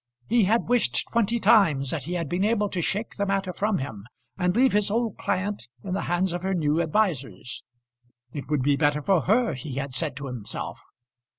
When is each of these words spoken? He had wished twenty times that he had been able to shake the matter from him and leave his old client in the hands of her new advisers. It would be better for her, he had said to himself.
He 0.27 0.45
had 0.45 0.67
wished 0.67 1.05
twenty 1.11 1.39
times 1.39 1.91
that 1.91 2.05
he 2.05 2.13
had 2.13 2.27
been 2.27 2.43
able 2.43 2.69
to 2.69 2.81
shake 2.81 3.17
the 3.17 3.25
matter 3.27 3.53
from 3.53 3.77
him 3.77 4.07
and 4.35 4.55
leave 4.55 4.73
his 4.73 4.89
old 4.89 5.19
client 5.19 5.67
in 5.83 5.93
the 5.93 6.01
hands 6.09 6.33
of 6.33 6.41
her 6.41 6.55
new 6.55 6.81
advisers. 6.81 7.61
It 8.33 8.49
would 8.49 8.63
be 8.63 8.75
better 8.75 9.03
for 9.03 9.21
her, 9.21 9.53
he 9.53 9.75
had 9.75 9.93
said 9.93 10.15
to 10.17 10.25
himself. 10.25 10.81